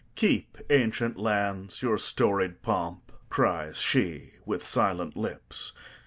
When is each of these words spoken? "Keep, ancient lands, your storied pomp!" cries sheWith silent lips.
"Keep, 0.15 0.57
ancient 0.71 1.15
lands, 1.17 1.83
your 1.83 1.95
storied 1.99 2.63
pomp!" 2.63 3.11
cries 3.29 3.75
sheWith 3.75 4.63
silent 4.63 5.15
lips. 5.15 5.73